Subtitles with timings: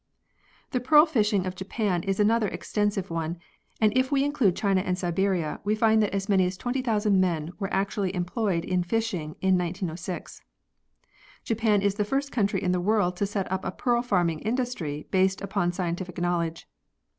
[0.71, 3.37] The pearl fishing of Japan is another extensive one,
[3.79, 7.51] and if we include China and Siberia we find that as many as 20,000 men
[7.59, 10.41] were actually em ployed in fishing in 1906.
[11.43, 15.05] Japan is the first country in the world to set up a pearl farming industry
[15.11, 16.67] based upon scientific knowledge.